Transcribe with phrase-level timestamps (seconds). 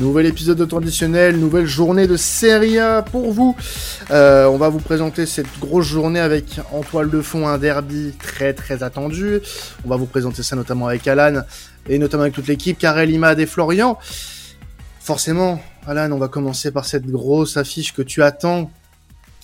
[0.00, 3.56] Nouvel épisode de traditionnel, nouvelle journée de Serie A pour vous.
[4.10, 8.12] Euh, on va vous présenter cette grosse journée avec en toile de fond un derby
[8.18, 9.38] très très attendu.
[9.84, 11.42] On va vous présenter ça notamment avec Alan
[11.88, 13.96] et notamment avec toute l'équipe, Karel, Imad et Florian.
[14.98, 18.72] Forcément, Alan, on va commencer par cette grosse affiche que tu attends,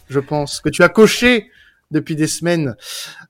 [0.09, 1.49] je pense, que tu as coché
[1.93, 2.75] depuis des semaines.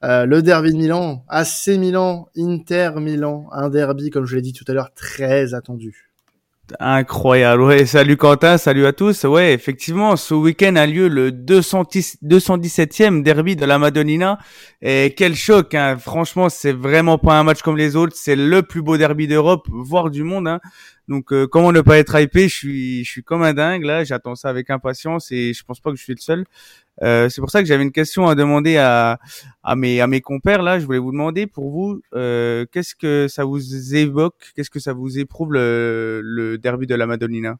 [0.05, 4.55] Euh, le derby de Milan, AC Milan, Inter Milan, un derby, comme je l'ai dit
[4.55, 6.09] tout à l'heure, très attendu.
[6.79, 7.62] Incroyable.
[7.62, 9.24] Ouais, salut Quentin, salut à tous.
[9.24, 14.38] Ouais, effectivement, ce week-end a lieu le 210, 217e derby de la Madonnina.
[14.83, 15.97] Et quel choc, hein.
[15.98, 18.14] Franchement, c'est vraiment pas un match comme les autres.
[18.16, 20.47] C'est le plus beau derby d'Europe, voire du monde.
[20.47, 20.61] Hein.
[21.09, 22.48] Donc, euh, comment ne pas être hypé?
[22.48, 24.05] Je suis, je suis comme un dingue là.
[24.05, 26.45] J'attends ça avec impatience et je pense pas que je suis le seul.
[27.02, 29.18] Euh, c'est pour ça que j'avais une question à demander à,
[29.62, 30.78] à mes à mes compères là.
[30.78, 34.92] Je voulais vous demander pour vous, euh, qu'est-ce que ça vous évoque, qu'est-ce que ça
[34.92, 37.56] vous éprouve le, le derby de la Madonnina?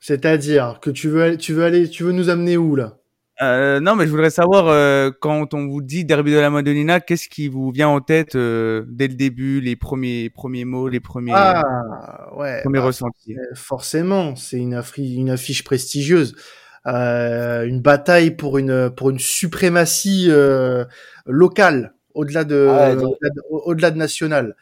[0.00, 2.98] C'est-à-dire que tu veux tu veux aller, tu veux nous amener où là?
[3.42, 7.00] Euh, non, mais je voudrais savoir euh, quand on vous dit derby de la Madonnina,
[7.00, 11.00] qu'est-ce qui vous vient en tête euh, dès le début, les premiers premiers mots, les
[11.00, 13.34] premiers ah, ouais, premiers bah, ressentis?
[13.54, 16.36] Forcément, c'est une affiche prestigieuse.
[16.86, 20.84] Euh, une bataille pour une pour une suprématie euh,
[21.26, 24.54] locale au-delà de Ah au-delà de, au-delà de national.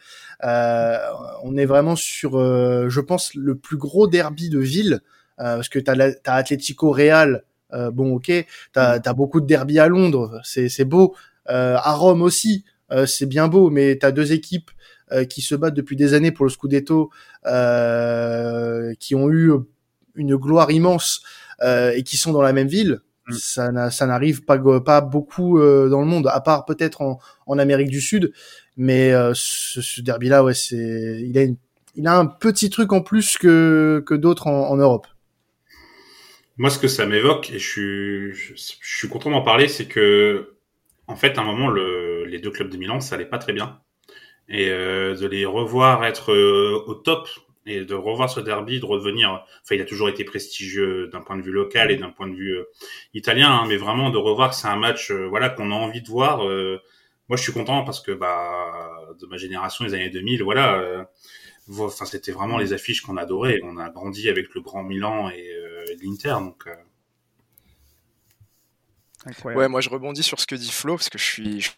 [0.44, 0.96] Euh,
[1.44, 5.00] on est vraiment sur, euh, je pense, le plus gros derby de ville
[5.40, 7.44] euh, parce que t'as t'as Atlético Real.
[7.74, 8.30] euh, bon, ok,
[8.72, 11.14] t'as as beaucoup de derby à Londres, c'est c'est beau.
[11.50, 14.70] Euh, à Rome aussi, euh, c'est bien beau, mais t'as deux équipes
[15.12, 17.10] euh, qui se battent depuis des années pour le Scudetto,
[17.46, 19.50] euh, qui ont eu
[20.14, 21.22] une gloire immense
[21.96, 23.00] et qui sont dans la même ville.
[23.28, 23.32] Mm.
[23.34, 24.58] Ça, n'a- ça n'arrive pas,
[25.00, 28.32] beaucoup euh, dans le monde, à part peut-être en, en Amérique du Sud.
[28.76, 31.56] Mais euh, ce, ce derby-là, ouais, c'est, il a, une-
[31.94, 35.06] il a un petit truc en plus que, que d'autres en, en Europe.
[36.58, 39.86] Moi, ce que ça m'évoque, et je suis, je, je suis content d'en parler, c'est
[39.86, 40.54] que,
[41.06, 43.52] en fait, à un moment, le, les deux clubs de Milan, ça allait pas très
[43.52, 43.80] bien.
[44.48, 47.28] Et euh, de les revoir être euh, au top
[47.66, 49.30] et de revoir ce derby, de redevenir,
[49.62, 52.34] enfin, il a toujours été prestigieux d'un point de vue local et d'un point de
[52.34, 52.64] vue euh,
[53.14, 56.02] italien, hein, mais vraiment de revoir que c'est un match, euh, voilà, qu'on a envie
[56.02, 56.46] de voir.
[56.48, 56.80] euh,
[57.28, 60.74] moi, je suis content parce que, bah, de ma génération, les années 2000, voilà.
[60.80, 61.04] euh,
[61.68, 63.60] vo- Enfin, c'était vraiment les affiches qu'on adorait.
[63.64, 66.74] On a grandi avec le Grand Milan et euh, l'Inter, donc euh,
[69.24, 69.58] Incroyable.
[69.58, 71.70] Ouais, moi je rebondis sur ce que dit Flo parce que je suis, je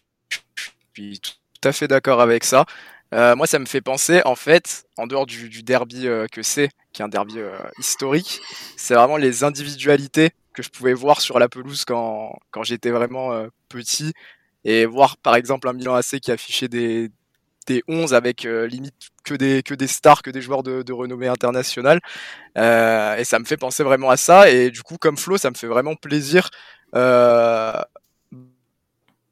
[0.95, 2.65] suis tout à fait d'accord avec ça.
[3.13, 6.69] Euh, moi, ça me fait penser, en fait, en dehors du, derby euh, que c'est,
[6.91, 8.41] qui est un derby euh, historique,
[8.77, 13.45] c'est vraiment les individualités que je pouvais voir sur la pelouse quand, quand j'étais vraiment
[13.67, 14.13] petit
[14.63, 17.11] et voir par exemple un Milan AC qui affichait des,
[17.67, 18.95] des 11 avec limite
[19.25, 21.99] que des, que des stars, que des joueurs de, de renommée internationale.
[22.55, 24.49] Et ça me fait penser vraiment à ça.
[24.49, 26.49] Et du coup, comme Flo, ça me fait vraiment plaisir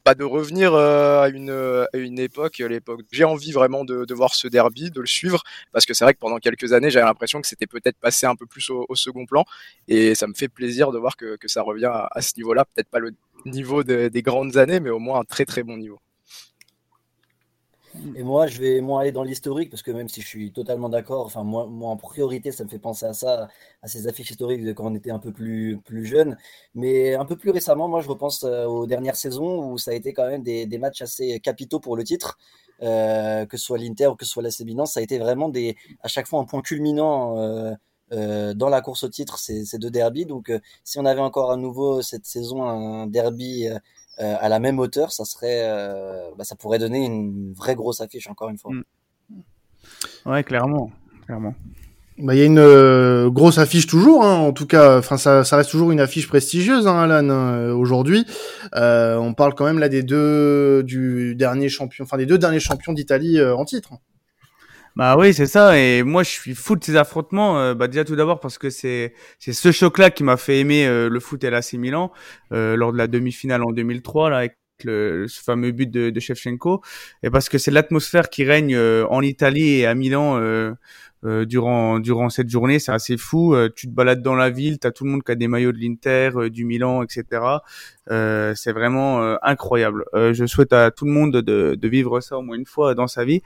[0.05, 3.01] bah, de revenir euh, à, une, à une époque, à l'époque.
[3.11, 5.41] J'ai envie vraiment de, de voir ce derby, de le suivre,
[5.71, 8.35] parce que c'est vrai que pendant quelques années, j'avais l'impression que c'était peut-être passé un
[8.35, 9.45] peu plus au, second plan,
[9.87, 12.89] et ça me fait plaisir de voir que, que ça revient à, ce niveau-là, peut-être
[12.89, 13.11] pas le
[13.45, 15.99] niveau de- des grandes années, mais au moins un très très bon niveau.
[18.15, 20.89] Et moi, je vais moins aller dans l'historique parce que même si je suis totalement
[20.89, 23.47] d'accord, enfin moi, moi en priorité, ça me fait penser à ça,
[23.83, 26.37] à ces affiches historiques de quand on était un peu plus plus jeune.
[26.73, 29.93] Mais un peu plus récemment, moi, je repense euh, aux dernières saisons où ça a
[29.93, 32.37] été quand même des, des matchs assez capitaux pour le titre,
[32.81, 35.49] euh, que ce soit l'Inter ou que ce soit l'AC Milan, ça a été vraiment
[35.49, 37.37] des à chaque fois un point culminant.
[38.11, 40.27] Euh, dans la course au titre, ces, ces deux derbies.
[40.27, 40.51] Donc,
[40.83, 43.67] si on avait encore à nouveau cette saison un derby
[44.19, 47.75] euh, euh, à la même hauteur, ça serait, euh, bah, ça pourrait donner une vraie
[47.75, 48.71] grosse affiche encore une fois.
[48.71, 48.83] Mm.
[50.25, 50.91] Ouais, clairement,
[51.25, 51.55] clairement.
[52.19, 54.99] Bah, il y a une euh, grosse affiche toujours, hein, en tout cas.
[54.99, 57.27] Enfin, ça, ça reste toujours une affiche prestigieuse, hein, Alan.
[57.29, 58.25] hein, Aujourd'hui,
[58.75, 62.59] Euh, on parle quand même là des deux du dernier champion, enfin des deux derniers
[62.59, 63.93] champions d'Italie euh, en titre.
[64.95, 65.77] Bah oui, c'est ça.
[65.79, 67.59] Et moi, je suis fou de ces affrontements.
[67.59, 70.85] Euh, bah déjà tout d'abord parce que c'est c'est ce choc-là qui m'a fait aimer
[70.85, 72.11] euh, le foot et l'AC Milan
[72.51, 76.19] euh, lors de la demi-finale en 2003 là avec le, ce fameux but de, de
[76.19, 76.81] Shevchenko.
[77.23, 80.75] Et parce que c'est l'atmosphère qui règne euh, en Italie et à Milan euh,
[81.45, 82.77] durant durant cette journée.
[82.77, 83.55] C'est assez fou.
[83.75, 85.79] Tu te balades dans la ville, t'as tout le monde qui a des maillots de
[85.79, 87.41] l'Inter, du Milan, etc.
[88.11, 90.05] Euh, c'est vraiment euh, incroyable.
[90.13, 92.95] Euh, je souhaite à tout le monde de, de vivre ça au moins une fois
[92.95, 93.41] dans sa vie.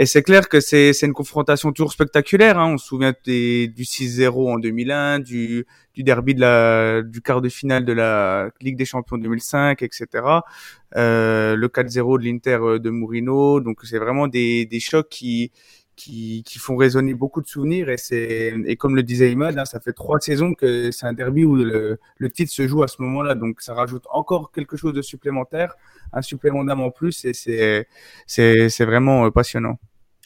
[0.00, 2.56] Et c'est clair que c'est une confrontation toujours spectaculaire.
[2.56, 2.74] Hein.
[2.74, 7.48] On se souvient du 6-0 en 2001, du, du derby de la du quart de
[7.48, 10.06] finale de la Ligue des Champions 2005, etc.
[10.96, 13.60] Euh, le 4-0 de l'Inter de Mourinho.
[13.60, 15.50] Donc c'est vraiment des, des chocs qui
[15.96, 17.88] qui, qui font résonner beaucoup de souvenirs.
[17.90, 21.12] Et c'est et comme le disait Imad, hein, ça fait trois saisons que c'est un
[21.12, 23.34] derby où le, le titre se joue à ce moment-là.
[23.34, 25.74] Donc ça rajoute encore quelque chose de supplémentaire,
[26.12, 27.24] un supplément d'âme en plus.
[27.24, 27.88] Et c'est
[28.26, 29.78] c'est c'est vraiment euh, passionnant.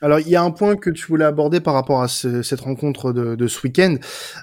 [0.03, 2.61] Alors, il y a un point que tu voulais aborder par rapport à ce, cette
[2.61, 3.97] rencontre de, ce week-end.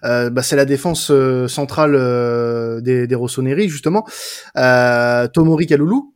[0.05, 4.07] Euh, bah, c'est la défense euh, centrale euh, des, des Rossoneri, justement.
[4.55, 6.15] Euh, Tomori Kaloulou,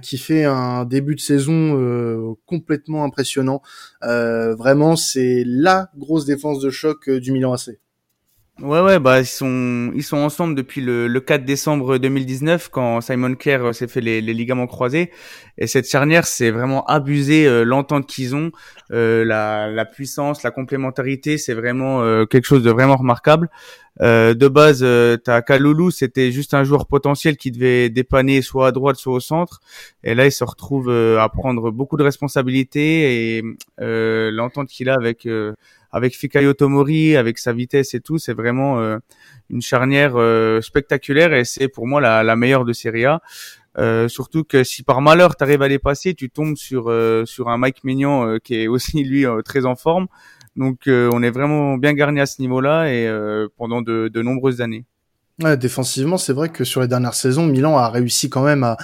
[0.00, 3.60] qui fait un début de saison complètement impressionnant.
[4.00, 7.78] vraiment, c'est la grosse défense de choc du Milan AC.
[8.62, 13.02] Ouais ouais bah ils sont ils sont ensemble depuis le, le 4 décembre 2019 quand
[13.02, 15.10] Simon Kerr euh, s'est fait les, les, ligaments croisés.
[15.58, 18.52] Et cette charnière c'est vraiment abusé euh, l'entente qu'ils ont
[18.90, 23.48] la, la puissance la complémentarité c'est vraiment euh, quelque chose de vraiment remarquable.
[23.98, 24.84] De base
[25.24, 29.20] t'as Kaloulou c'était juste un joueur potentiel qui devait dépanner soit à droite soit au
[29.20, 29.60] centre.
[30.04, 33.42] Et là il se retrouve à prendre beaucoup de responsabilités et
[33.78, 35.26] l'entente qu'il a avec
[35.96, 38.98] avec Fikayo Tomori, avec sa vitesse et tout, c'est vraiment euh,
[39.48, 41.32] une charnière euh, spectaculaire.
[41.32, 43.22] Et c'est pour moi la, la, meilleure de Serie A.
[43.78, 46.92] Euh, surtout que si par malheur tu arrives à les passer, tu tombes sur
[47.26, 50.06] sur un Mike Maignan qui est aussi lui très en forme.
[50.56, 53.10] Donc on est vraiment bien garni à ce niveau-là et
[53.56, 54.84] pendant de, de, nombreuses années.
[55.42, 58.76] Ouais, défensivement, c'est vrai que sur les dernières saisons, Milan a réussi quand même à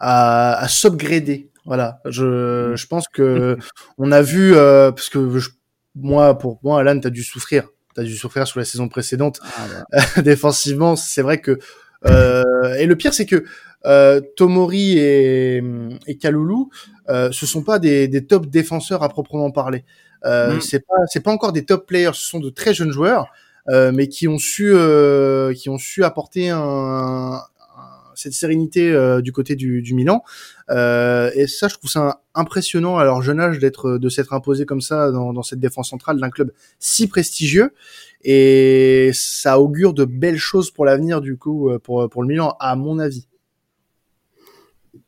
[0.00, 1.50] à, à s'upgrader.
[1.66, 3.58] Voilà, je, je pense que
[3.98, 5.50] on a vu parce que je
[6.00, 7.68] moi, pour moi, Alan, t'as dû souffrir.
[7.94, 9.40] T'as dû souffrir sur la saison précédente.
[9.42, 10.22] Ah, bah.
[10.22, 11.58] Défensivement, c'est vrai que.
[12.06, 13.44] Euh, et le pire, c'est que
[13.86, 15.62] euh, Tomori et,
[16.06, 16.70] et Kaloulou,
[17.08, 19.84] euh, ce sont pas des, des top défenseurs à proprement parler.
[20.24, 20.60] Mm.
[20.60, 22.14] C'est pas, c'est pas encore des top players.
[22.14, 23.28] Ce sont de très jeunes joueurs,
[23.68, 27.40] euh, mais qui ont su, euh, qui ont su apporter un,
[28.18, 30.22] cette sérénité euh, du côté du, Milan.
[30.70, 34.80] Euh, et ça, je trouve ça impressionnant à leur jeune âge de s'être imposé comme
[34.80, 37.74] ça dans, cette défense centrale d'un club si prestigieux.
[38.22, 42.74] Et ça augure de belles choses pour l'avenir du coup euh, pour le Milan, à
[42.74, 43.28] mon avis.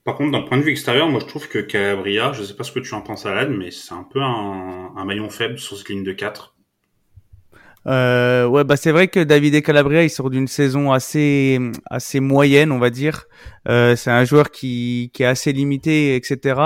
[0.04, 2.64] Par contre, d'un point de vue extérieur, moi je trouve que Calabria, je sais pas
[2.64, 5.76] ce que tu en penses Alan, mais c'est un peu un, un maillon faible sur
[5.76, 6.54] cette ligne de 4.
[7.86, 12.72] Euh, ouais, bah c'est vrai que David Calabria il sort d'une saison assez assez moyenne,
[12.72, 13.24] on va dire.
[13.68, 16.60] Euh, c'est un joueur qui qui est assez limité, etc.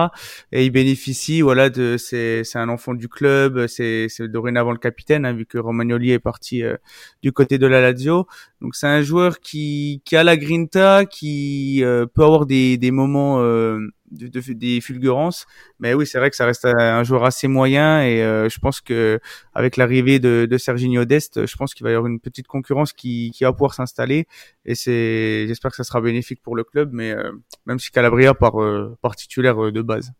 [0.50, 4.78] Et il bénéficie, voilà, de c'est c'est un enfant du club, c'est c'est dorénavant le
[4.78, 6.76] capitaine, hein, vu que Romagnoli est parti euh,
[7.22, 8.26] du côté de la Lazio.
[8.60, 12.90] Donc c'est un joueur qui qui a la grinta, qui euh, peut avoir des des
[12.90, 13.78] moments euh,
[14.10, 15.46] de, de, des fulgurances.
[15.78, 18.80] Mais oui, c'est vrai que ça reste un joueur assez moyen et euh, je pense
[18.80, 19.20] que
[19.54, 22.92] avec l'arrivée de, de Serginho Dest, je pense qu'il va y avoir une petite concurrence
[22.92, 24.26] qui, qui va pouvoir s'installer
[24.64, 27.32] et c'est, j'espère que ça sera bénéfique pour le club, mais euh,
[27.66, 30.12] même si Calabria part, euh, part titulaire de base.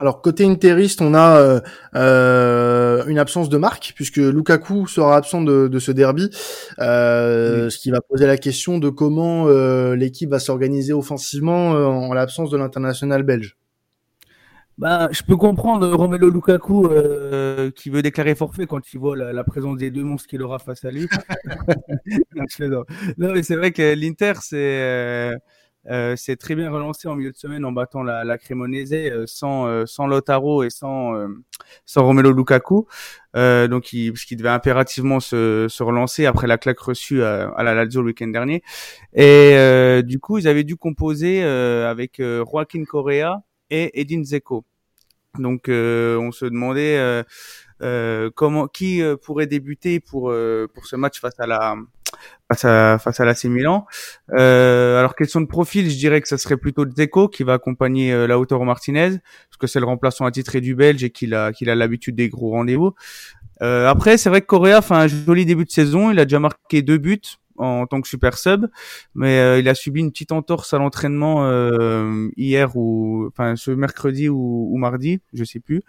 [0.00, 1.60] Alors côté interiste, on a euh,
[1.94, 6.30] euh, une absence de marque puisque Lukaku sera absent de, de ce derby,
[6.78, 11.86] euh, ce qui va poser la question de comment euh, l'équipe va s'organiser offensivement euh,
[11.86, 13.56] en l'absence de l'international belge.
[14.78, 19.30] Bah, je peux comprendre Romelo Lukaku euh, qui veut déclarer forfait quand il voit la,
[19.32, 21.06] la présence des deux monstres qu'il aura face à lui.
[23.18, 25.34] non, mais c'est vrai que l'Inter c'est
[25.88, 29.24] euh, c'est très bien relancé en milieu de semaine en battant la, la Cremonese euh,
[29.26, 31.28] sans euh, sans Lotaro et sans euh,
[31.86, 32.86] sans Romelu Lukaku.
[33.34, 37.62] donc il, parce qu'il devait impérativement se, se relancer après la claque reçue à, à
[37.62, 38.62] la Lazio le week-end dernier.
[39.14, 44.64] Et du coup ils avaient dû composer avec Joaquin Correa et Edin Zeko.
[45.38, 47.24] Donc on se demandait
[48.34, 50.32] comment qui pourrait débuter pour
[50.74, 51.76] pour ce match face à la
[52.48, 53.86] face à face à l'AC Milan.
[54.32, 58.12] Euh, alors question de profil, je dirais que ça serait plutôt Dzeko qui va accompagner
[58.12, 61.70] euh, Lautaro Martinez parce que c'est le remplaçant attitré du Belge et qu'il a qu'il
[61.70, 62.94] a l'habitude des gros rendez-vous.
[63.62, 66.10] Euh, après, c'est vrai que Correa fait un joli début de saison.
[66.10, 67.20] Il a déjà marqué deux buts
[67.60, 68.66] en, tant que super sub,
[69.14, 73.70] mais euh, il a subi une petite entorse à l'entraînement euh, hier ou enfin ce
[73.70, 75.82] mercredi ou, ou mardi, je sais plus,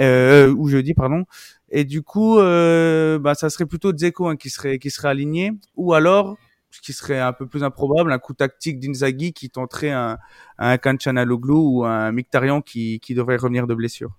[0.00, 1.24] euh, ou jeudi pardon.
[1.70, 5.94] Et du coup, bah, ça serait plutôt Dzeko hein, qui serait qui serait aligné, ou
[5.94, 6.36] alors
[6.70, 10.18] ce qui serait un peu plus improbable, un coup tactique d'Inzaghi qui tenterait un,
[10.58, 14.10] un Kanchanaloglu ou un Mictarian qui, qui devrait revenir de blessure.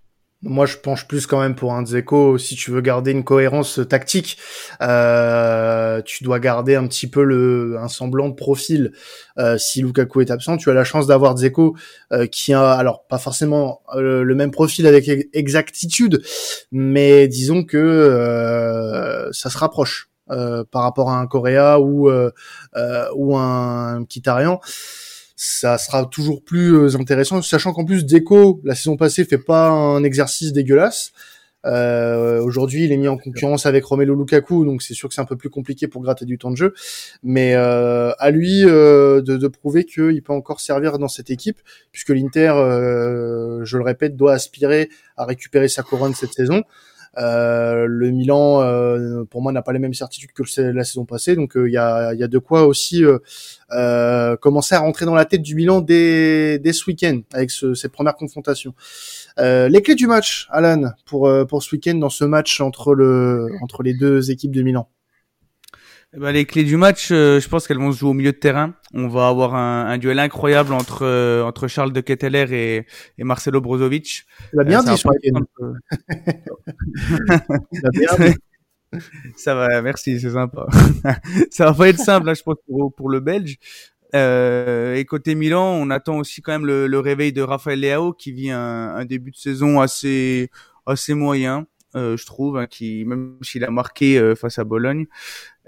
[0.43, 2.37] Moi, je penche plus quand même pour un Dzeko.
[2.37, 4.37] Si tu veux garder une cohérence tactique,
[4.83, 8.91] euh, tu dois garder un petit peu le un semblant de profil.
[9.39, 11.75] Euh, si Lukaku est absent, tu as la chance d'avoir Dzeko
[12.13, 16.21] euh, qui a alors pas forcément euh, le même profil avec exactitude,
[16.71, 22.11] mais disons que euh, ça se rapproche par rapport à un Correa ou
[23.15, 24.59] ou un Kitarian
[25.37, 29.69] ça sera toujours plus euh, intéressant, sachant qu'en plus Deco la saison passée fait pas
[29.69, 31.13] un exercice dégueulasse.
[31.65, 35.21] Euh, Aujourd'hui, il est mis en concurrence avec Romelu Lukaku, donc c'est sûr que c'est
[35.21, 36.73] un peu plus compliqué pour gratter du temps de jeu.
[37.23, 41.59] Mais euh, à lui euh, de, prouver qu'il peut encore servir dans cette équipe,
[41.91, 42.53] puisque l'Inter,
[43.63, 46.63] je le répète, doit aspirer à récupérer sa couronne cette saison.
[47.17, 51.35] Euh, le Milan, euh, pour moi, n'a pas les mêmes certitudes que la saison passée,
[51.35, 53.03] donc il y, a, de quoi aussi
[54.41, 58.15] commencer à rentrer dans la tête du Milan dès, ce week-end avec ce, cette première
[58.15, 58.73] confrontation.
[59.37, 62.93] les clés du match, Alan, pour pour ce week-end dans ce match entre
[63.83, 64.89] les deux équipes de Milan.
[66.13, 68.31] Eh ben, les clés du match, euh, je pense qu'elles vont se jouer au milieu
[68.31, 68.73] de terrain.
[68.93, 72.85] On va avoir un, un duel incroyable entre euh, entre Charles de Ketteler et,
[73.17, 74.23] et Marcelo Brozovic.
[74.51, 75.03] Tu bien euh, dit,
[77.91, 78.33] bien
[79.35, 80.65] ça va, merci, c'est sympa.
[81.51, 83.57] ça va pas être simple, là, je pense, pour, pour le Belge.
[84.15, 88.13] Euh, et côté Milan, on attend aussi quand même le, le réveil de Rafael Leao
[88.13, 90.49] qui vit un, un, début de saison assez
[90.85, 95.07] assez moyen, euh, je trouve, hein, qui même s'il a marqué face à Bologne,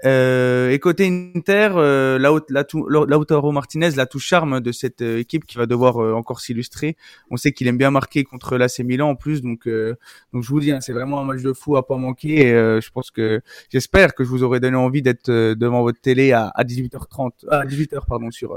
[0.04, 5.58] euh, et côté Inter, euh, Lautaro Martinez, la touche charme de cette euh, équipe qui
[5.58, 6.96] va devoir euh, encore s'illustrer.
[7.30, 9.96] On sait qu'il aime bien marquer contre l'AC Milan en plus, donc euh,
[10.32, 12.48] donc je vous dis, hein, c'est vraiment un match de fou à pas manquer.
[12.48, 13.40] Et je pense que
[13.70, 17.64] j'espère que je vous aurai donné envie d'être devant votre télé à, à 18h30, à
[17.64, 18.56] 18h pardon sur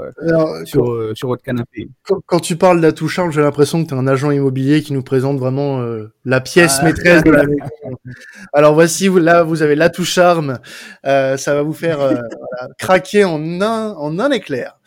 [0.66, 1.90] sur, sur votre canapé.
[2.04, 4.32] Quand, quand, tu parles de la touche charme, j'ai l'impression que tu es un agent
[4.32, 5.84] immobilier qui nous présente vraiment
[6.26, 6.86] la pièce ah.
[6.86, 7.70] maîtresse de la maison.
[8.54, 10.60] Alors voici, là vous avez la touche charme.
[11.06, 12.16] Euh, euh, ça va vous faire euh,
[12.78, 14.80] craquer en un en un éclair.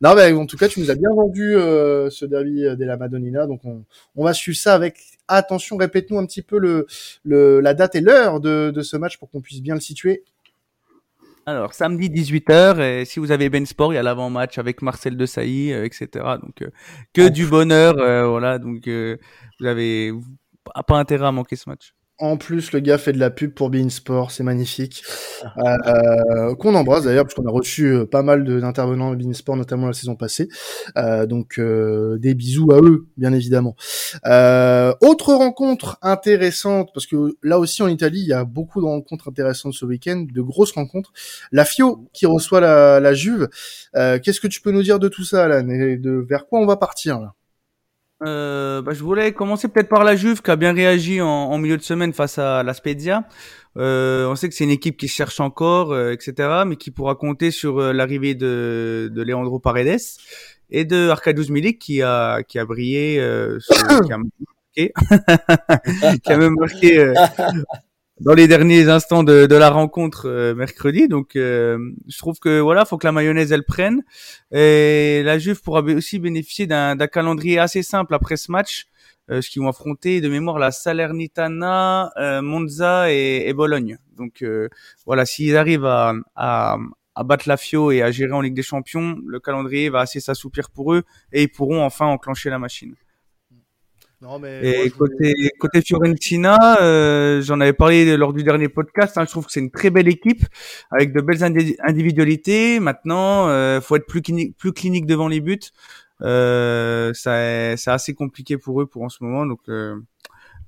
[0.00, 2.96] Non, mais en tout cas, tu nous as bien vendu euh, ce derby de la
[2.96, 3.84] Madonnina, donc on,
[4.14, 4.98] on va suivre ça avec
[5.28, 5.76] attention.
[5.76, 6.86] Répète-nous un petit peu le,
[7.24, 10.24] le la date et l'heure de, de ce match pour qu'on puisse bien le situer.
[11.48, 15.16] Alors, samedi 18h, et si vous avez Ben Sport, il y a l'avant-match avec Marcel
[15.16, 16.08] de Sailly, etc.
[16.42, 16.68] Donc,
[17.12, 17.94] que du bonheur,
[18.28, 18.58] voilà.
[18.58, 20.12] Donc, vous avez
[20.88, 21.94] pas intérêt à manquer ce match.
[22.18, 25.02] En plus, le gars fait de la pub pour Bein Sport, c'est magnifique.
[25.44, 25.76] Ah.
[25.86, 29.56] Euh, qu'on embrasse d'ailleurs, parce qu'on a reçu euh, pas mal d'intervenants de Bein Sport,
[29.56, 30.48] notamment la saison passée.
[30.96, 33.76] Euh, donc euh, des bisous à eux, bien évidemment.
[34.24, 38.86] Euh, autre rencontre intéressante, parce que là aussi en Italie, il y a beaucoup de
[38.86, 41.12] rencontres intéressantes ce week-end, de grosses rencontres.
[41.52, 43.48] La Fio qui reçoit la, la Juve.
[43.92, 46.66] Qu'est-ce que tu peux nous dire de tout ça, Alan, et de vers quoi on
[46.66, 47.34] va partir là?
[48.24, 51.58] Euh, bah, je voulais commencer peut-être par la Juve qui a bien réagi en, en
[51.58, 53.24] milieu de semaine face à la Spezia.
[53.76, 57.14] Euh, on sait que c'est une équipe qui cherche encore, euh, etc., mais qui pourra
[57.14, 60.00] compter sur euh, l'arrivée de, de Leandro Paredes
[60.70, 63.22] et de Arkadiusz Milik qui a qui a brillé,
[64.06, 64.92] qui a marqué,
[66.24, 67.12] qui a même marqué
[68.20, 71.08] dans les derniers instants de, de la rencontre euh, mercredi.
[71.08, 74.02] Donc, euh, je trouve que voilà, faut que la mayonnaise elle prenne.
[74.52, 78.86] Et la Juve pourra aussi bénéficier d'un calendrier assez simple après ce match,
[79.30, 82.10] euh, ce qu'ils vont affronter de mémoire la Salernitana,
[82.42, 83.98] Monza et, et, Bologne.
[84.16, 84.44] Donc
[85.04, 86.78] voilà, s'ils arrivent à, à,
[87.14, 90.20] à battre la Fio et à gérer en Ligue des Champions, le calendrier va assez
[90.20, 92.94] s'assouplir pour eux et ils pourront enfin enclencher la machine.
[94.26, 99.16] Non, mais et côté, côté Fiorentina, euh, j'en avais parlé lors du dernier podcast.
[99.16, 100.44] Hein, je trouve que c'est une très belle équipe
[100.90, 102.80] avec de belles individualités.
[102.80, 105.70] Maintenant, euh, faut être plus clinique, plus clinique devant les buts.
[106.22, 109.46] Euh, c'est assez compliqué pour eux pour en ce moment.
[109.46, 109.96] Donc euh,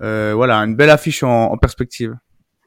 [0.03, 2.17] euh, voilà, une belle affiche en, en, perspective.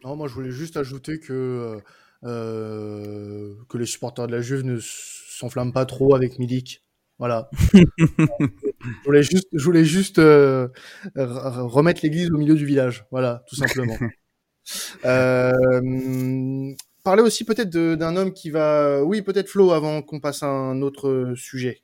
[0.03, 1.77] Non, moi je voulais juste ajouter que
[2.23, 6.83] que les supporters de la Juve ne s'enflamment pas trop avec Milik.
[7.21, 7.51] Voilà.
[7.73, 10.67] je voulais juste, je voulais juste euh,
[11.15, 13.05] remettre l'église au milieu du village.
[13.11, 13.95] Voilà, tout simplement.
[15.05, 16.73] euh,
[17.03, 20.81] parler aussi peut-être d'un homme qui va, oui, peut-être Flo, avant qu'on passe à un
[20.81, 21.83] autre sujet.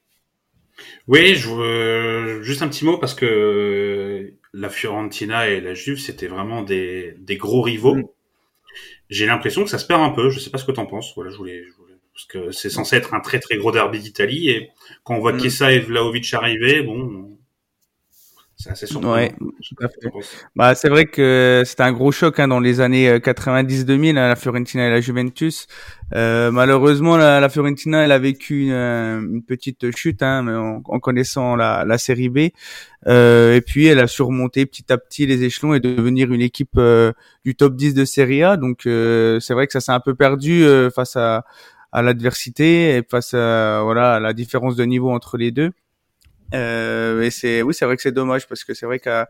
[1.07, 6.27] Oui, je veux juste un petit mot parce que la Fiorentina et la Juve, c'était
[6.27, 7.93] vraiment des, des gros rivaux.
[7.93, 8.07] Mm.
[9.11, 10.31] J'ai l'impression que ça se perd un peu.
[10.31, 11.13] Je sais pas ce que t'en penses.
[11.13, 11.76] Voilà, je voulais, je voulais
[12.17, 14.71] parce que c'est censé être un très très gros derby d'Italie et
[15.03, 15.37] quand on voit mm.
[15.37, 17.37] Kessa et Vlaovic arriver, bon,
[18.55, 19.13] c'est assez surprenant.
[19.13, 19.35] Ouais,
[20.55, 24.35] Bah, c'est vrai que c'était un gros choc hein, dans les années 90-2000, hein, la
[24.35, 25.67] Fiorentina et la Juventus.
[26.15, 30.99] Euh, malheureusement, la, la, Fiorentina, elle a vécu une, une petite chute hein, en, en,
[30.99, 32.49] connaissant la, la série B.
[33.07, 36.77] Euh, et puis, elle a surmonté petit à petit les échelons et devenir une équipe
[36.77, 37.13] euh,
[37.45, 38.57] du top 10 de Serie A.
[38.57, 41.45] Donc, euh, c'est vrai que ça s'est un peu perdu euh, face à
[41.91, 45.71] à l'adversité et face à voilà à la différence de niveau entre les deux.
[46.53, 49.25] Euh, et c'est oui, c'est vrai que c'est dommage parce que c'est vrai que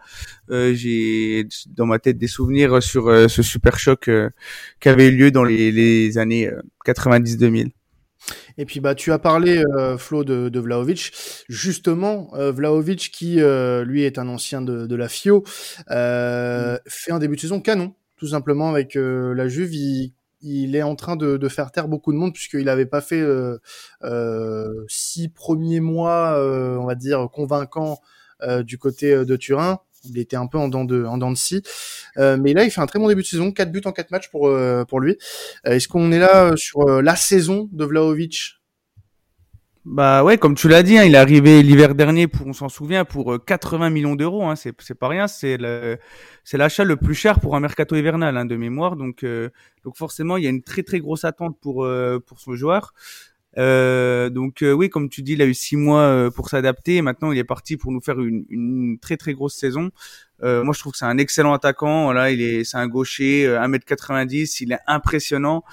[0.52, 4.30] euh, j'ai dans ma tête des souvenirs sur euh, ce super choc euh,
[4.80, 6.52] qui avait eu lieu dans les, les années
[6.86, 7.72] 90-2000.
[8.58, 11.12] Et puis bah tu as parlé euh, Flo de, de Vlaovic,
[11.48, 15.44] justement euh, Vlaovic qui euh, lui est un ancien de, de la FIO
[15.92, 16.80] euh, mm.
[16.88, 20.96] fait un début de saison canon tout simplement avec la Juve il, il est en
[20.96, 23.24] train de, faire taire beaucoup de monde puisqu'il n'avait pas fait
[24.88, 28.00] six premiers mois on va dire convaincants
[28.63, 29.79] du côté de Turin
[30.10, 31.62] il était un peu en dents de, en dents de scie.
[32.17, 34.12] Euh, mais là, il fait un très bon début de saison, 4 buts en 4
[34.12, 35.17] matchs pour, euh, pour lui.
[35.65, 38.57] Euh, est-ce qu'on est là sur la saison de Vlaovic
[39.89, 42.70] bah ouais, comme tu l'as dit, hein, il est arrivé l'hiver dernier pour, on s'en
[42.70, 44.44] souvient, pour 80 millions d'euros.
[44.46, 45.98] Hein, c'est c'est pas rien, c'est le
[46.44, 48.98] c'est l'achat le plus cher pour un mercato hivernal hein, de mémoire.
[48.98, 49.25] Donc
[49.84, 51.88] donc forcément, il y a une très très grosse attente pour
[52.25, 52.94] pour ce joueur.
[53.58, 57.01] Euh, donc euh, oui, comme tu dis, il a eu six mois euh, pour s'adapter.
[57.01, 59.89] Maintenant, il est parti pour nous faire une, une très très grosse saison.
[60.44, 62.06] Euh, moi, je trouve que c'est un excellent attaquant.
[62.06, 65.63] Voilà, il est, c'est un gaucher, 1m90, il est impressionnant.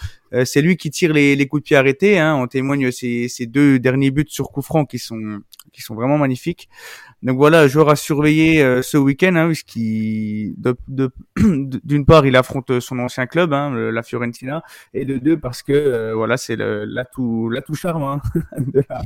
[0.45, 2.19] C'est lui qui tire les, les, coups de pied arrêtés.
[2.19, 2.35] Hein.
[2.37, 5.41] On témoigne ses deux derniers buts sur coup franc qui sont
[5.73, 6.69] qui sont vraiment magnifiques.
[7.23, 10.55] Donc voilà, joueur à surveiller euh, ce week-end, hein, puisqu'il
[11.37, 14.63] d'une part il affronte son ancien club, hein, la Fiorentina,
[14.93, 18.21] et de deux parce que euh, voilà c'est l'atout l'atout charme hein,
[18.59, 19.03] de, la,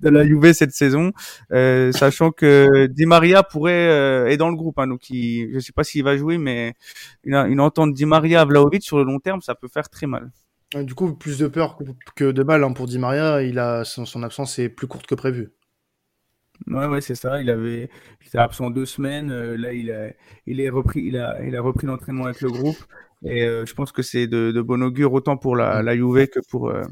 [0.00, 1.12] de la Juve cette saison,
[1.52, 5.72] euh, sachant que Di Maria pourrait est dans le groupe, hein, donc il, je sais
[5.72, 6.74] pas s'il va jouer, mais
[7.22, 10.30] une, une entente Di Maria Vlaovic sur le long terme, ça peut faire très mal.
[10.74, 11.78] Du coup, plus de peur
[12.14, 13.42] que de mal hein, pour Di Maria.
[13.42, 15.50] Il a son, son absence est plus courte que prévu.
[16.66, 17.40] Ouais, ouais, c'est ça.
[17.40, 17.88] Il avait,
[18.20, 19.30] il était absent deux semaines.
[19.30, 20.08] Euh, là, il a,
[20.46, 22.76] il est repris, il a, il a repris l'entraînement avec le groupe.
[23.24, 26.26] Et euh, je pense que c'est de, de, bon augure autant pour la, la Juve
[26.28, 26.82] que pour euh,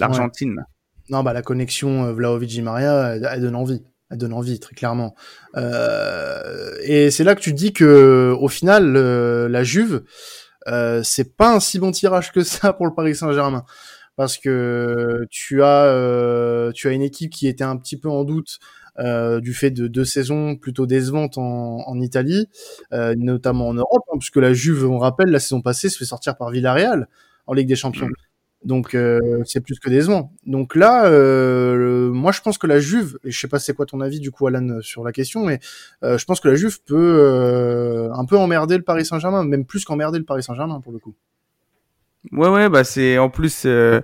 [0.00, 0.64] l'Argentine.
[1.10, 3.82] Non, bah la connexion Vlaovic Maria, elle, elle, donne envie.
[4.10, 5.14] Elle donne envie, très clairement.
[5.56, 10.04] et c'est là que tu dis que, au final, la Juve,
[11.02, 13.64] c'est pas un si bon tirage que ça pour le Paris Saint-Germain
[14.16, 18.58] parce que tu as tu as une équipe qui était un petit peu en doute
[18.98, 22.48] euh, du fait de deux saisons plutôt décevantes en, en Italie,
[22.92, 26.04] euh, notamment en Europe, hein, puisque la Juve, on rappelle, la saison passée se fait
[26.04, 27.06] sortir par Villarreal
[27.46, 28.08] en Ligue des Champions.
[28.64, 30.32] Donc euh, c'est plus que décevant.
[30.44, 33.86] Donc là, euh, moi je pense que la Juve, et je sais pas c'est quoi
[33.86, 35.60] ton avis du coup Alan sur la question, mais
[36.02, 40.18] je pense que la Juve peut un peu emmerder le Paris Saint-Germain, même plus qu'emmerder
[40.18, 41.14] le Paris Saint-Germain pour le coup.
[42.32, 44.00] Ouais ouais bah c'est en plus euh,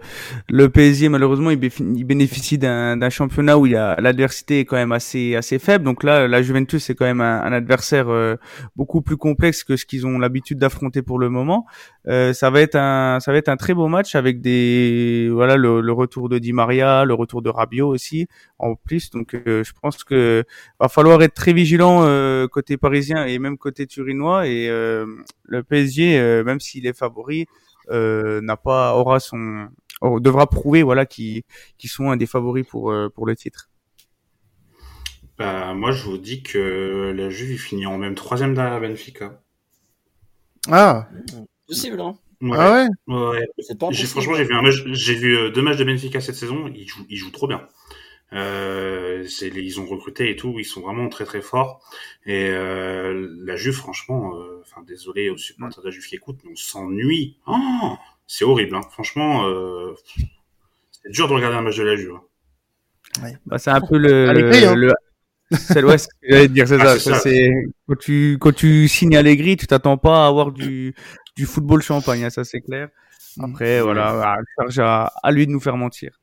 [0.49, 4.93] le PSG malheureusement il, bénéficie d'un championnat où il y a l'adversité est quand même
[4.93, 5.85] assez assez faible.
[5.85, 8.37] Donc là la Juventus c'est quand même un, adversaire euh,
[8.77, 11.67] beaucoup plus complexe que ce qu'ils ont l'habitude d'affronter pour le moment.
[12.07, 15.57] Euh, ça va être un ça va être un très beau match avec des voilà
[15.57, 18.29] le, le retour de Di Maria le retour de Rabiot aussi
[18.61, 19.11] en plus.
[19.11, 20.45] Donc je pense que
[20.79, 22.07] va falloir être très vigilant
[22.49, 24.47] côté parisien et même côté turinois.
[24.47, 29.69] Et le PSG même s'il est favori euh, n'a pas aura son
[30.21, 31.45] devra prouver voilà qui
[31.79, 33.71] qui sont un des favoris pour euh, pour le titre.
[35.37, 39.43] Bah, moi, je vous dis que la Juve finit en même troisième derrière Benfica.
[40.71, 41.09] Ah,
[41.67, 42.17] possible, hein.
[42.41, 42.57] Ouais.
[42.57, 42.87] Ah ouais?
[44.07, 46.71] franchement, j'ai vu un match, j'ai vu euh, deux matchs de Benfica cette saison.
[46.75, 47.67] Ils jouent, ils jouent trop bien.
[48.33, 50.57] Euh, ils ont recruté et tout.
[50.59, 51.81] Ils sont vraiment très très forts.
[52.27, 56.41] Et euh, la Juve, franchement, euh, enfin désolé aux supporters de la Juve qui écoutent,
[56.45, 57.37] mais on s'ennuie.
[57.47, 58.83] Oh, c'est horrible, hein.
[58.91, 59.47] franchement.
[59.47, 59.95] Euh,
[60.91, 62.15] c'est dur de regarder un match de la Juve.
[62.15, 63.23] Hein.
[63.23, 63.37] Ouais.
[63.47, 64.29] Bah, c'est un peu le.
[64.29, 64.75] Hein.
[64.75, 64.93] le...
[65.51, 67.19] C'est l'Ouest, j'allais dire, c'est ah, ça.
[67.19, 67.51] C'est
[67.87, 70.95] quand tu quand tu signes Allegri, tu t'attends pas à avoir du
[71.37, 72.89] du football champagne, hein, ça c'est clair.
[73.39, 76.19] Après, voilà, charge à, à lui de nous faire mentir.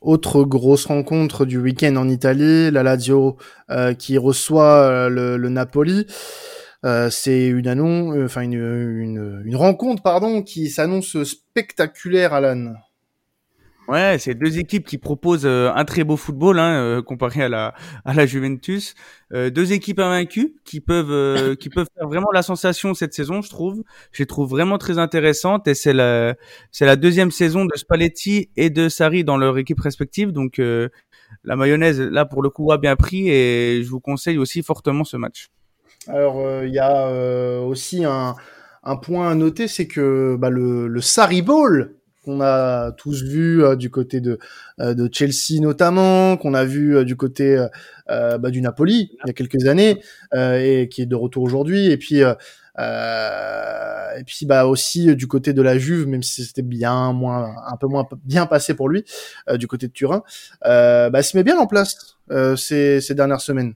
[0.00, 3.36] Autre grosse rencontre du week-end en Italie, la Lazio
[3.70, 6.06] euh, qui reçoit euh, le, le, Napoli.
[6.86, 12.72] Euh, c'est une annonce, enfin une, une, une, rencontre pardon qui s'annonce spectaculaire, Alan.
[13.90, 17.48] Ouais, c'est deux équipes qui proposent euh, un très beau football hein, euh, comparé à
[17.48, 17.74] la
[18.04, 18.94] à la Juventus.
[19.32, 23.50] Euh, deux équipes invaincues qui peuvent qui peuvent faire vraiment la sensation cette saison, je
[23.50, 23.82] trouve.
[24.12, 26.36] Je les trouve vraiment très intéressantes et c'est la
[26.70, 30.30] c'est la deuxième saison de Spalletti et de Sarri dans leur équipe respective.
[30.30, 34.62] Donc la mayonnaise là pour le coup a bien pris et je vous conseille aussi
[34.62, 35.48] fortement ce match.
[36.06, 38.36] Alors il y a aussi un
[38.82, 41.42] un point à noter, c'est que bah, le, le Sarri
[42.30, 44.38] qu'on a tous vu euh, du côté de,
[44.80, 47.64] euh, de Chelsea notamment, qu'on a vu euh, du côté
[48.08, 50.02] bah, du Napoli il y a quelques années
[50.34, 51.92] et qui est de retour aujourd'hui.
[51.92, 57.12] Et puis et puis bah aussi du côté de la Juve, même si c'était bien
[57.12, 59.04] moins, un peu moins bien passé pour lui,
[59.54, 60.24] du côté de Turin,
[60.64, 62.16] bah se met bien en place
[62.56, 63.74] ces, ces dernières semaines.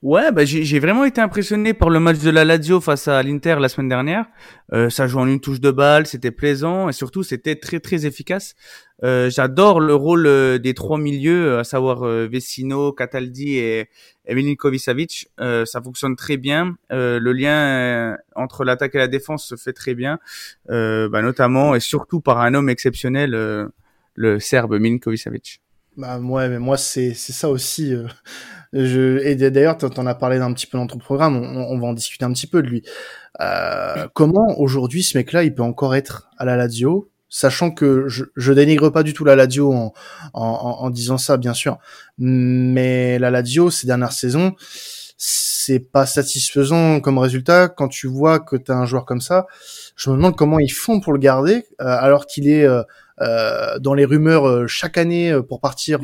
[0.00, 3.56] Ouais, bah j'ai vraiment été impressionné par le match de la Lazio face à l'Inter
[3.58, 4.26] la semaine dernière.
[4.72, 8.06] Euh, ça joue en une touche de balle, c'était plaisant et surtout c'était très très
[8.06, 8.54] efficace.
[9.02, 13.88] Euh, J'adore le rôle euh, des trois milieux, à savoir euh, Vecino, Cataldi et,
[14.26, 15.30] et Milinkovic-Savic.
[15.40, 16.76] Euh, ça fonctionne très bien.
[16.90, 20.20] le lien entre l'attaque et la défense se fait très bien,
[20.68, 23.32] bah, notamment et surtout par un homme exceptionnel,
[24.14, 25.60] le Serbe Milinkovic-Savic.
[25.98, 27.92] Bah ouais, mais moi c'est c'est ça aussi.
[27.92, 28.06] Euh,
[28.72, 31.36] je et d'ailleurs t'en as parlé d'un petit peu dans ton programme.
[31.36, 32.82] On, on, va en discuter un petit peu de lui.
[33.40, 38.24] Euh, comment aujourd'hui ce mec-là il peut encore être à la Lazio, sachant que je,
[38.36, 39.92] je dénigre pas du tout la Lazio en,
[40.34, 41.78] en, en disant ça bien sûr,
[42.18, 44.54] mais la Lazio ces dernières saisons
[45.20, 49.46] c'est pas satisfaisant comme résultat quand tu vois que t'as un joueur comme ça.
[49.96, 52.82] Je me demande comment ils font pour le garder euh, alors qu'il est euh,
[53.20, 55.98] euh, dans les rumeurs euh, chaque année euh, pour partir.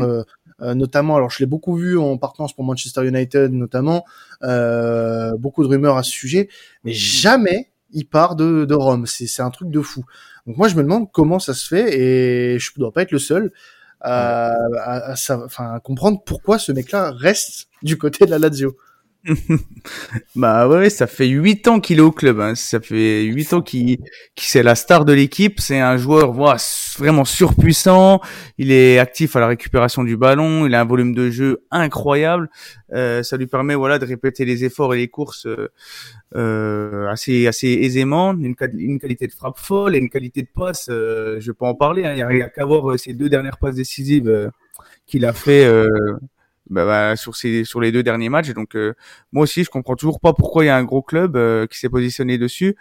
[0.61, 0.73] Mm.
[0.73, 4.05] notamment, alors je l'ai beaucoup vu en partance pour Manchester United notamment,
[4.41, 6.49] beaucoup de rumeurs à ce sujet,
[6.85, 6.95] mais mm.
[6.95, 9.07] jamais il part de, de Rome.
[9.07, 10.05] C'est un truc de fou.
[10.47, 13.19] Donc moi je me demande comment ça se fait et je dois pas être le
[13.19, 13.53] seul
[14.01, 18.77] à, à, à, à comprendre pourquoi ce mec-là reste du côté de la Lazio.
[20.37, 22.41] bah ouais, ça fait huit ans qu'il est au club.
[22.41, 22.55] Hein.
[22.55, 23.97] Ça fait huit ans qu'il,
[24.35, 25.61] qu'il c'est la star de l'équipe.
[25.61, 26.59] C'est un joueur voilà,
[26.99, 28.21] vraiment surpuissant.
[28.59, 30.67] Il est actif à la récupération du ballon.
[30.67, 32.51] Il a un volume de jeu incroyable.
[32.93, 35.73] Euh, ça lui permet voilà de répéter les efforts et les courses euh,
[36.37, 38.35] euh assez assez aisément.
[38.35, 40.89] Une, qualité de frappe folle et une qualité de passe.
[40.91, 42.05] Euh, je peux en parler.
[42.05, 42.13] Hein.
[42.13, 44.51] Il n'y a, a qu'à voir euh, ces deux dernières passes décisives
[45.07, 45.67] qu'il a fait
[46.71, 48.51] bah, bah, sur ces sur les deux derniers matchs.
[48.51, 48.95] donc euh,
[49.33, 51.79] moi aussi, je comprends toujours pas pourquoi il y a un gros club euh, qui
[51.79, 52.77] s'est positionné dessus.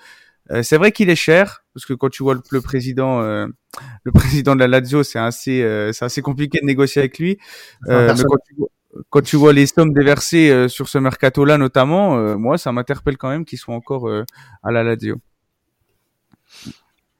[0.51, 4.55] Euh, c'est vrai qu'il est cher parce que quand tu vois le, président, le président
[4.55, 5.61] de la Lazio, c'est assez
[5.93, 7.39] c'est assez compliqué de négocier avec lui.
[7.87, 8.67] mais quand tu, vois,
[9.09, 13.45] quand tu vois les sommes déversées sur ce mercato-là, notamment, moi, ça m'interpelle quand même
[13.45, 14.09] qu'ils soient encore
[14.63, 15.17] à la Lazio.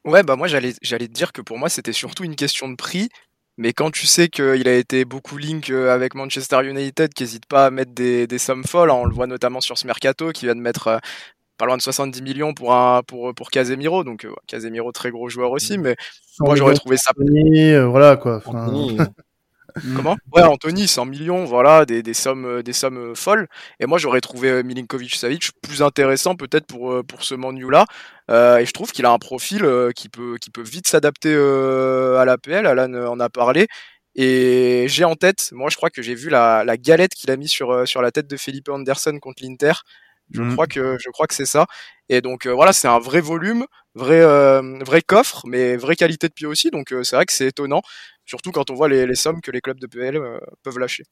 [0.06, 2.76] Ouais, bah moi j'allais j'allais te dire que pour moi c'était surtout une question de
[2.76, 3.10] prix
[3.58, 7.46] mais quand tu sais qu'il a été beaucoup link euh, avec Manchester United, qui n'hésite
[7.46, 10.32] pas à mettre des, des, sommes folles, hein, on le voit notamment sur ce mercato,
[10.32, 10.98] qui vient de mettre euh,
[11.58, 15.30] pas loin de 70 millions pour un pour pour Casemiro, donc euh, Casemiro très gros
[15.30, 15.96] joueur aussi, mais
[16.40, 17.12] moi j'aurais trouvé ça.
[17.86, 18.42] voilà quoi.
[19.96, 20.18] Comment?
[20.32, 23.48] Ouais, Anthony, 100 millions, voilà, des, des sommes, euh, des sommes euh, folles.
[23.80, 27.86] Et moi, j'aurais trouvé euh, Milinkovic-Savic plus intéressant peut-être pour, pour ce Manu-là.
[28.32, 32.18] Euh, et je trouve qu'il a un profil qui, peut, qui peut vite s'adapter euh,
[32.18, 32.66] à l'APL.
[32.66, 33.68] Alan en a parlé.
[34.16, 37.38] Et j'ai en tête, moi, je crois que j'ai vu la, la galette qu'il a
[37.38, 39.74] mis sur, sur la tête de Felipe Anderson contre l'Inter.
[40.32, 40.54] Je mm.
[40.54, 41.66] crois que je crois que c'est ça.
[42.10, 44.22] Et donc voilà, c'est un vrai volume, vrai
[44.84, 46.70] vrai coffre, mais vraie qualité de pied aussi.
[46.70, 47.82] Donc c'est vrai que c'est étonnant.
[48.26, 51.04] Surtout quand on voit les, sommes que les clubs de PL euh, peuvent lâcher.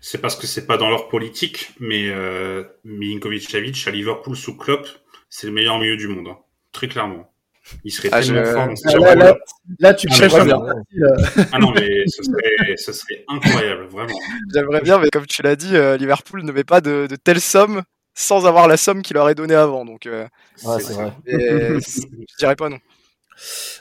[0.00, 4.88] C'est parce que c'est pas dans leur politique, mais euh, Milinkovic-Savic à Liverpool sous Klopp,
[5.28, 6.38] c'est le meilleur milieu du monde, hein.
[6.72, 7.32] très clairement.
[7.84, 9.36] Il serait ah, tellement fort dans ah, là,
[9.78, 10.48] là, tu cherches un
[11.52, 14.18] Ah non, mais ce serait, ce serait incroyable, vraiment.
[14.52, 17.40] J'aimerais bien, mais comme tu l'as dit, euh, Liverpool ne met pas de, de telles
[17.40, 17.82] sommes
[18.14, 19.84] sans avoir la somme qu'il leur est donnée avant.
[19.84, 20.26] Donc, euh,
[20.64, 21.12] ouais, c'est vrai.
[21.26, 22.78] je dirais pas non.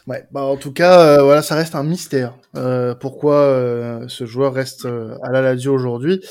[0.07, 2.33] Ouais, bah en tout cas, euh, voilà, ça reste un mystère.
[2.57, 6.21] Euh, pourquoi euh, ce joueur reste euh, à la Lazio aujourd'hui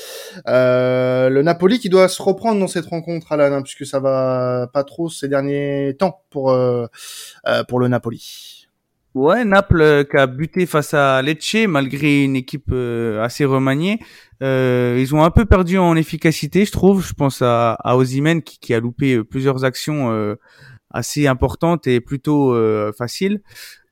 [0.45, 4.83] Le Napoli qui doit se reprendre dans cette rencontre, Alan, hein, puisque ça va pas
[4.83, 6.55] trop ces derniers temps pour
[7.67, 8.67] pour le Napoli.
[9.13, 12.71] Ouais, Naples qui a buté face à Lecce malgré une équipe
[13.21, 13.99] assez remaniée.
[14.41, 17.05] ils ont un peu perdu en efficacité, je trouve.
[17.05, 17.97] Je pense à, à
[18.45, 20.35] qui, qui a loupé plusieurs actions
[20.93, 23.41] assez importante et plutôt euh, facile.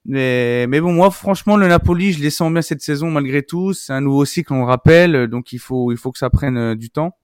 [0.05, 3.73] Mais, mais bon, moi, franchement, le Napoli, je les sens bien cette saison malgré tout.
[3.73, 6.57] C'est un nouveau cycle, on le rappelle, donc il faut, il faut que ça prenne
[6.57, 7.15] euh, du temps.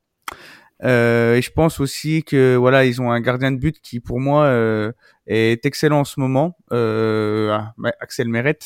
[0.83, 4.19] Euh, et je pense aussi que voilà, ils ont un gardien de but qui, pour
[4.19, 4.91] moi, euh,
[5.25, 6.57] est excellent en ce moment.
[6.73, 8.59] Euh, ah, Axel Meret,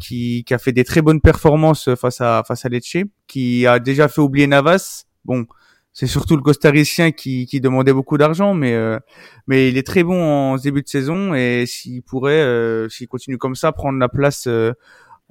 [0.00, 2.96] qui, qui a fait des très bonnes performances face à face à Lecce,
[3.26, 5.04] qui a déjà fait oublier Navas.
[5.24, 5.46] Bon,
[5.92, 8.98] c'est surtout le costaricien qui, qui demandait beaucoup d'argent, mais euh,
[9.46, 13.38] mais il est très bon en début de saison et s'il pourrait, euh, s'il continue
[13.38, 14.72] comme ça, prendre la place euh,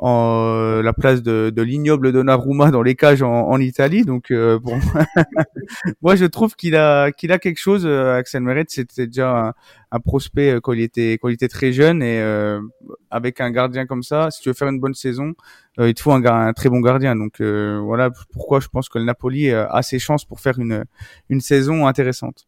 [0.01, 4.03] en la place de, de l'ignoble Donnarumma dans les cages en, en Italie.
[4.03, 4.79] Donc euh, bon,
[6.01, 7.85] moi je trouve qu'il a qu'il a quelque chose.
[7.85, 9.53] Euh, Axel Meret, c'était déjà
[9.91, 12.19] un, prospect euh, quand il était quand il était très jeune et
[13.11, 15.33] avec un gardien comme ça, si tu veux faire une bonne saison,
[15.77, 17.15] il te faut un, un très bon gardien.
[17.15, 20.83] Donc voilà pourquoi je pense que le Napoli a ses chances pour faire une
[21.29, 22.47] une saison intéressante.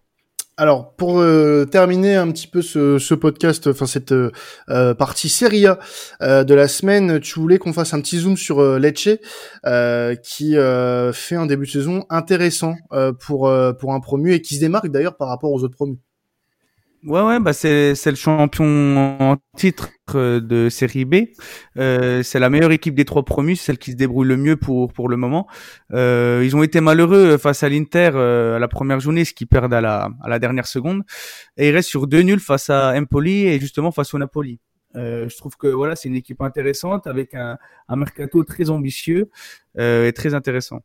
[0.55, 5.79] Alors pour euh, terminer un petit peu ce, podcast, enfin cette euh, partie Serie A
[6.21, 9.17] euh, de la semaine, tu voulais qu'on fasse un petit zoom sur euh, Lecce
[10.23, 12.75] qui fait un début de saison intéressant
[13.19, 15.99] pour pour un promu et qui se démarque d'ailleurs par rapport aux autres promus.
[17.05, 18.63] Ouais, ouais, bah c'est c'est le champion
[19.19, 21.15] en titre euh, de série B.
[21.77, 24.93] Euh, c'est la meilleure équipe des trois promus, celle qui se débrouille le mieux pour
[24.93, 25.45] pour le moment.
[25.91, 29.45] Euh, ils ont été malheureux face à l'Inter euh, à la première journée, ce qui
[29.45, 31.03] perdent à la à la dernière seconde,
[31.57, 34.59] et ils restent sur deux nuls face à Empoli et justement face au Napoli.
[34.95, 37.57] Euh, je trouve que voilà, c'est une équipe intéressante avec un,
[37.89, 39.29] un mercato très ambitieux
[39.77, 40.81] euh, et très intéressant.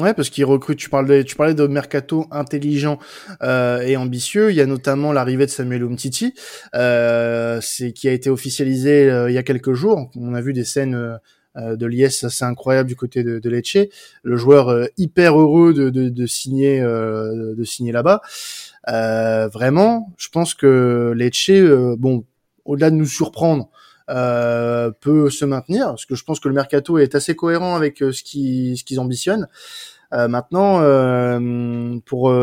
[0.00, 0.76] Ouais, parce qu'il recrute.
[0.78, 2.98] Tu parlais, tu parlais de mercato intelligent
[3.42, 4.50] euh, et ambitieux.
[4.50, 6.34] Il y a notamment l'arrivée de Samuel Umtiti,
[6.74, 10.10] euh, c'est qui a été officialisé euh, il y a quelques jours.
[10.16, 11.18] On a vu des scènes
[11.56, 13.76] euh, de liesse assez incroyables du côté de, de Lecce.
[14.24, 18.20] Le joueur euh, hyper heureux de, de, de signer, euh, de signer là-bas.
[18.88, 21.50] vraiment, je pense que Lecce,
[21.96, 22.24] bon,
[22.64, 23.70] au-delà de nous surprendre.
[24.10, 28.02] Euh, peut se maintenir parce que je pense que le mercato est assez cohérent avec
[28.02, 29.48] euh, ce qu'ils ce qu'ils ambitionnent.
[30.12, 30.80] Euh, maintenant,
[32.04, 32.34] pour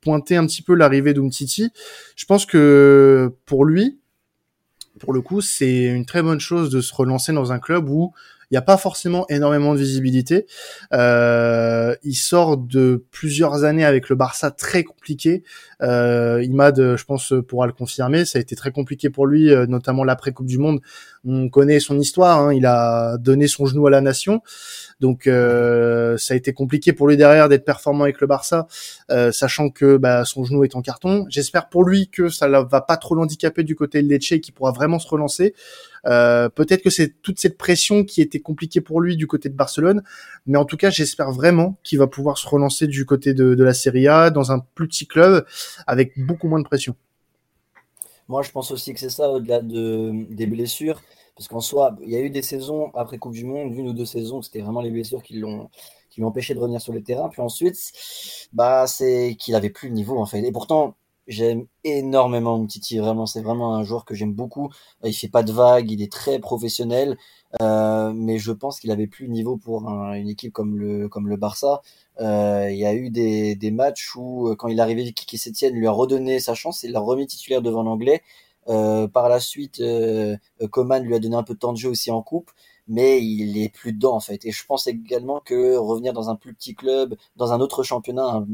[0.00, 1.70] pointer un petit peu l'arrivée d'Umtiti,
[2.16, 3.98] je pense que pour lui,
[4.98, 8.12] pour le coup, c'est une très bonne chose de se relancer dans un club où
[8.50, 10.46] il n'y a pas forcément énormément de visibilité.
[10.92, 15.44] Euh, il sort de plusieurs années avec le Barça très compliqué.
[15.82, 18.24] Euh, Imad, je pense, pourra le confirmer.
[18.24, 20.80] Ça a été très compliqué pour lui, euh, notamment l'après Coupe du Monde.
[21.24, 22.40] On connaît son histoire.
[22.40, 22.52] Hein.
[22.52, 24.42] Il a donné son genou à la nation.
[24.98, 28.66] Donc euh, ça a été compliqué pour lui derrière d'être performant avec le Barça,
[29.30, 31.24] sachant que bah, son genou est en carton.
[31.28, 34.40] J'espère pour lui que ça ne va pas trop l'handicaper du côté de Lecce et
[34.40, 35.54] qu'il pourra vraiment se relancer.
[36.06, 39.54] Euh, peut-être que c'est toute cette pression qui était compliquée pour lui du côté de
[39.54, 40.02] Barcelone,
[40.46, 43.74] mais en tout cas, j'espère vraiment qu'il va pouvoir se relancer du côté de, la
[43.74, 45.44] Serie A dans un plus petit club
[45.86, 46.94] avec beaucoup moins de pression.
[48.28, 51.02] Moi, je pense aussi que c'est ça, au-delà de, des blessures.
[51.36, 53.92] Parce qu'en soi, il y a eu des saisons après Coupe du Monde, une ou
[53.92, 55.70] deux saisons, c'était vraiment les blessures qui l'ont
[56.10, 57.28] qui empêché de revenir sur le terrain.
[57.28, 57.78] Puis ensuite,
[58.52, 60.40] bah, c'est qu'il avait plus le niveau en fait.
[60.40, 64.70] Et pourtant, J'aime énormément Titi, vraiment, c'est vraiment un joueur que j'aime beaucoup.
[65.04, 67.16] Il fait pas de vagues, il est très professionnel,
[67.62, 71.36] euh, mais je pense qu'il avait plus niveau pour une équipe comme le comme le
[71.36, 71.82] Barça.
[72.20, 75.38] Euh, il y a eu des, des matchs où euh, quand il est arrivé, Kiki
[75.38, 78.22] Sétienne lui a redonné sa chance, il l'a remis titulaire devant l'anglais.
[78.70, 80.36] Euh, par la suite, euh,
[80.70, 82.50] Coman lui a donné un peu de temps de jeu aussi en coupe,
[82.88, 84.44] mais il est plus dedans en fait.
[84.46, 88.44] Et je pense également que revenir dans un plus petit club, dans un autre championnat,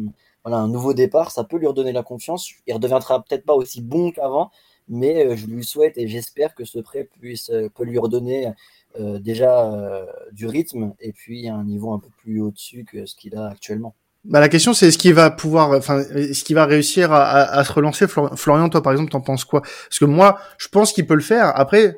[0.44, 2.50] voilà, un nouveau départ, ça peut lui redonner la confiance.
[2.66, 4.50] Il redeviendra peut-être pas aussi bon qu'avant,
[4.88, 8.52] mais euh, je lui souhaite et j'espère que ce prêt puisse peut lui redonner
[8.98, 13.48] déjà du rythme et puis un niveau un peu plus au-dessus que ce qu'il a
[13.48, 13.94] actuellement.
[14.28, 17.58] Bah, la question c'est est-ce qu'il va pouvoir, enfin, est-ce qu'il va réussir à, à,
[17.58, 18.06] à, se relancer?
[18.08, 19.62] Florian, toi par exemple, t'en penses quoi?
[19.62, 21.52] Parce que moi, je pense qu'il peut le faire.
[21.54, 21.96] Après,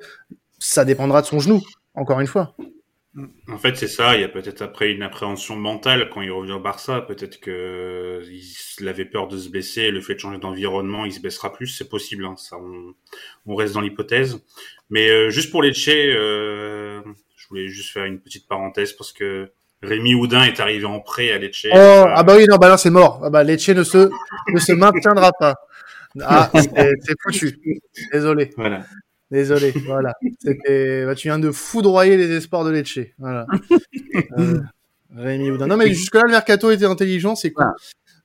[0.58, 1.62] ça dépendra de son genou.
[1.98, 2.54] Encore une fois.
[3.48, 4.14] En fait, c'est ça.
[4.14, 7.00] Il y a peut-être après une appréhension mentale quand il revient au Barça.
[7.00, 8.22] Peut-être que
[8.78, 9.90] il avait peur de se blesser.
[9.90, 11.66] Le fait de changer d'environnement, il se baissera plus.
[11.66, 12.24] C'est possible.
[12.24, 12.36] Hein.
[12.36, 12.94] Ça, on,
[13.46, 14.40] on, reste dans l'hypothèse.
[14.90, 17.02] Mais euh, juste pour Lecce, euh,
[17.34, 19.50] je voulais juste faire une petite parenthèse parce que
[19.82, 21.66] Rémi Houdin est arrivé en prêt à Lecce.
[21.72, 23.20] Oh, ah bah oui, non, bah là c'est mort.
[23.22, 24.10] Ah bah Lecce ne se
[24.52, 25.54] ne se maintiendra pas.
[26.22, 27.58] Ah, c'est foutu.
[28.12, 28.50] Désolé.
[28.56, 28.84] Voilà.
[29.30, 30.14] Désolé, voilà.
[30.44, 32.98] Bah, tu viens de foudroyer les espoirs de Lecce.
[33.18, 33.46] Voilà.
[34.38, 34.60] euh,
[35.14, 35.66] Rémi Houdin.
[35.66, 37.66] Non, mais jusque-là, le mercato était intelligent, c'est cool.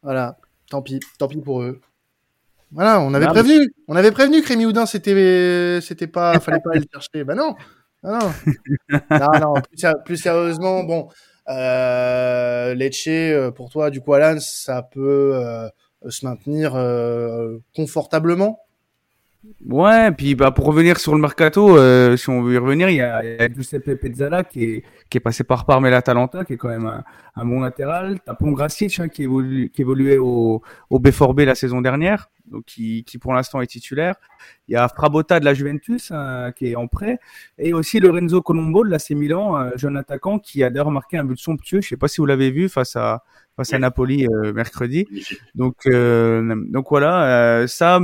[0.02, 0.38] Voilà.
[0.70, 1.82] Tant pis, tant pis pour eux.
[2.72, 3.84] Voilà, on avait non, prévenu, mais...
[3.88, 7.24] on avait prévenu que Rémi Houdin, c'était, c'était pas, fallait pas aller le chercher.
[7.24, 7.56] Bah non,
[8.04, 11.08] non, non, non, non plus, plus, sérieusement, bon,
[11.50, 13.10] euh, Lecce,
[13.56, 15.70] pour toi, du coup, Alan, ça peut euh,
[16.10, 18.63] se maintenir euh, confortablement?
[19.66, 22.96] Ouais, puis bah pour revenir sur le mercato, euh, si on veut y revenir, il
[22.96, 26.46] y a, y a Giuseppe Pezzala qui est qui est passé par Parme et l'Atalanta,
[26.46, 27.04] qui est quand même un,
[27.36, 28.20] un bon latéral.
[28.26, 33.04] T'as Pongracic hein, qui évolue qui évoluait au au B4B la saison dernière, donc qui
[33.04, 34.16] qui pour l'instant est titulaire.
[34.70, 37.20] Il y a Frabotta de la Juventus hein, qui est en prêt
[37.58, 41.26] et aussi Lorenzo Colombo de l'AC Milan, un jeune attaquant qui a d'ailleurs marqué un
[41.26, 41.82] but somptueux.
[41.82, 43.24] Je sais pas si vous l'avez vu face à
[43.56, 45.08] face à Napoli euh, mercredi.
[45.56, 48.00] Donc euh, donc voilà, euh, ça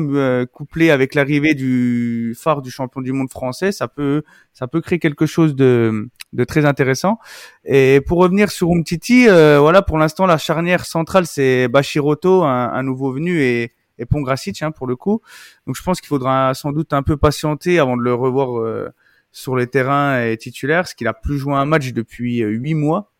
[0.52, 5.00] couplé avec l'arrivée du phare du champion du monde français, ça peut ça peut créer
[5.00, 7.20] quelque chose de de très intéressant.
[7.66, 12.84] Et pour revenir sur Umtiti, voilà pour l'instant la charnière centrale c'est Bashiroto, un, un,
[12.84, 15.22] nouveau venu et et Pongracic hein, pour le coup.
[15.68, 18.92] Donc je pense qu'il faudra sans doute un peu patienter avant de le revoir
[19.32, 23.12] sur les terrains et titulaire, ce qu'il a plus joué un match depuis huit mois.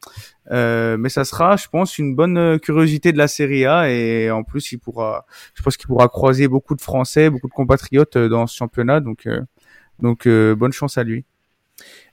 [0.52, 4.44] Euh, mais ça sera, je pense, une bonne curiosité de la Serie A et en
[4.44, 8.48] plus, il pourra, je pense qu'il pourra croiser beaucoup de Français, beaucoup de compatriotes dans
[8.48, 9.00] ce championnat.
[9.00, 9.28] Donc,
[10.00, 11.26] donc bonne chance à lui.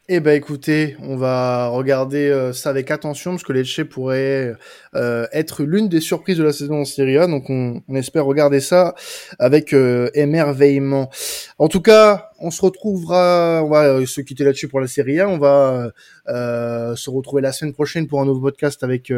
[0.09, 4.55] Eh ben écoutez, on va regarder euh, ça avec attention parce que Lecce pourrait
[4.95, 8.61] euh, être l'une des surprises de la saison en Serie A, donc on, espère regarder
[8.61, 8.95] ça
[9.41, 11.11] avec euh, émerveillement.
[11.59, 15.29] En tout cas, on se retrouvera, on va se quitter là-dessus pour la Serie A,
[15.29, 15.93] on va
[16.27, 19.13] se retrouver la semaine prochaine pour un nouveau podcast avec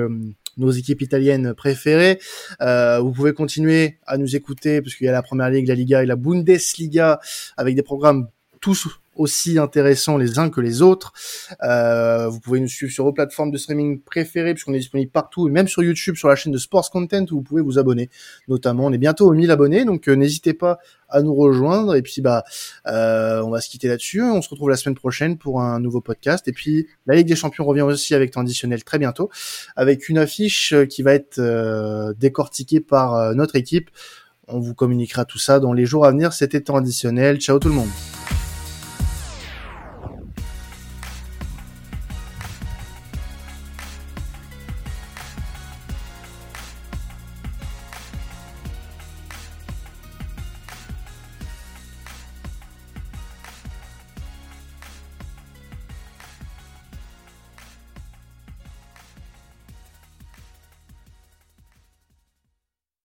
[0.57, 2.19] nos équipes italiennes préférées.
[2.61, 6.03] vous pouvez continuer à nous écouter parce qu'il y a la Première Ligue, la Liga
[6.03, 7.21] et la Bundesliga
[7.57, 8.29] avec des programmes
[8.61, 11.13] tous aussi intéressants les uns que les autres.
[11.63, 15.49] Euh, vous pouvez nous suivre sur vos plateformes de streaming préférées, puisqu'on est disponible partout,
[15.49, 18.09] et même sur YouTube, sur la chaîne de Sports Content, où vous pouvez vous abonner.
[18.47, 20.79] Notamment, on est bientôt aux 1000 abonnés, donc euh, n'hésitez pas
[21.11, 21.97] à nous rejoindre.
[21.97, 22.45] Et puis, bah,
[22.87, 24.23] euh, on va se quitter là-dessus.
[24.23, 26.47] On se retrouve la semaine prochaine pour un nouveau podcast.
[26.49, 29.31] Et puis, la Ligue des Champions revient aussi avec temps additionnel très bientôt,
[29.77, 31.41] avec une affiche qui va être
[32.19, 33.91] décortiquée par notre équipe.
[34.49, 36.33] On vous communiquera tout ça dans les jours à venir.
[36.33, 36.83] C'était temps.
[37.39, 38.48] Ciao tout le monde.